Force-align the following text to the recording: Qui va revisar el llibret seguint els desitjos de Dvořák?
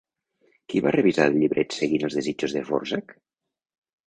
Qui 0.71 0.79
va 0.85 0.93
revisar 0.95 1.27
el 1.31 1.37
llibret 1.43 1.75
seguint 1.83 2.07
els 2.09 2.19
desitjos 2.21 2.57
de 2.57 2.65
Dvořák? 2.65 3.15